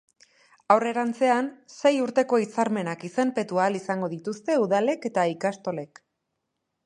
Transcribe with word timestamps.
Aurrerantzean, 0.75 1.49
sei 1.75 1.91
urteko 2.05 2.39
hitzarmenak 2.43 3.05
izenpetu 3.11 3.61
ahal 3.65 3.79
izango 3.81 4.11
dituzte 4.15 4.55
udalek 4.65 5.05
eta 5.11 5.29
ikastolek. 5.35 6.03